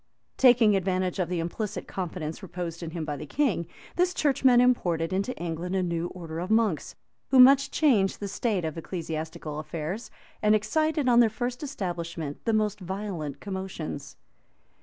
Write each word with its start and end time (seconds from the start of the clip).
Taking 0.37 0.75
advantage 0.75 1.19
of 1.19 1.29
the 1.29 1.39
implicit 1.39 1.87
confidence 1.87 2.41
reposed 2.41 2.81
in 2.81 2.89
him 2.89 3.05
by 3.05 3.15
the 3.15 3.27
king, 3.27 3.67
this 3.97 4.15
churchman 4.15 4.59
imported 4.59 5.13
into 5.13 5.37
England 5.37 5.75
a 5.75 5.83
new 5.83 6.07
order 6.07 6.39
of 6.39 6.49
monks, 6.49 6.95
who 7.29 7.39
much 7.39 7.69
changed 7.69 8.19
the 8.19 8.27
state 8.27 8.65
of 8.65 8.75
ecclesiastical 8.79 9.59
affairs, 9.59 10.09
and 10.41 10.55
excited, 10.55 11.07
on 11.07 11.19
their 11.19 11.29
first 11.29 11.61
establishment, 11.61 12.43
the 12.45 12.51
most 12.53 12.79
violent 12.79 13.39
commotions. 13.39 14.17